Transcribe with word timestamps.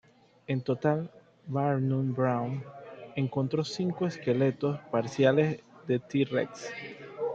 En 0.47 0.61
total, 0.61 1.11
Barnum 1.45 2.15
Brown 2.15 2.63
encontró 3.15 3.63
cinco 3.63 4.07
esqueletos 4.07 4.79
parciales 4.91 5.61
de 5.85 5.99
"T.rex". 5.99 6.71